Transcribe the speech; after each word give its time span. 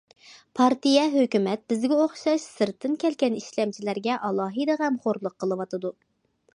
پارتىيە، 0.59 1.03
ھۆكۈمەت 1.15 1.61
بىزگە 1.73 1.99
ئوخشاش 2.05 2.47
سىرتتىن 2.55 2.97
كەلگەن 3.05 3.39
ئىشلەمچىلەرگە 3.43 4.19
ئالاھىدە 4.27 4.83
غەمخورلۇق 4.85 5.41
قىلىۋاتىدۇ. 5.43 5.99